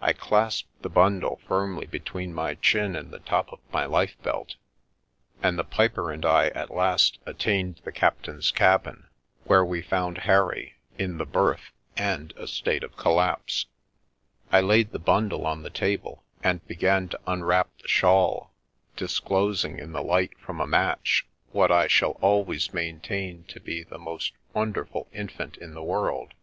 I 0.00 0.12
clasped 0.12 0.80
the 0.82 0.88
bundle 0.88 1.40
firmly 1.48 1.86
between 1.88 2.32
my 2.32 2.54
chin 2.54 2.94
and 2.94 3.10
the 3.10 3.18
top 3.18 3.52
of 3.52 3.58
my 3.72 3.84
lifebelt, 3.84 4.54
and 5.42 5.58
the 5.58 5.64
piper 5.64 6.12
and 6.12 6.24
I 6.24 6.50
at 6.50 6.70
last 6.72 7.18
attained 7.26 7.80
the 7.82 7.90
captain's 7.90 8.52
cabin, 8.52 9.08
where 9.42 9.64
we 9.64 9.82
found 9.82 10.18
Harry 10.18 10.74
in 10.98 11.18
the 11.18 11.26
berth 11.26 11.72
and 11.96 12.32
a 12.36 12.46
state 12.46 12.84
of 12.84 12.96
collapse. 12.96 13.66
I 14.52 14.60
laid 14.60 14.92
the 14.92 15.00
bundle 15.00 15.44
on 15.48 15.64
the 15.64 15.70
table 15.70 16.22
and 16.44 16.64
began 16.68 17.08
to 17.08 17.18
unwrap 17.26 17.70
the 17.70 17.72
The 17.72 17.82
Milky 17.82 17.86
Way 17.86 17.88
shawl, 17.92 18.52
disclosing, 18.94 19.80
in 19.80 19.90
the 19.90 20.00
light 20.04 20.38
from 20.38 20.60
a 20.60 20.66
match, 20.68 21.26
what] 21.50 21.72
shall 21.90 22.12
always 22.20 22.72
maintain 22.72 23.42
to 23.48 23.58
be 23.58 23.82
the 23.82 23.98
most 23.98 24.32
wonderful 24.54 25.08
infan 25.12 25.58
in 25.58 25.74
the 25.74 25.82
world. 25.82 26.34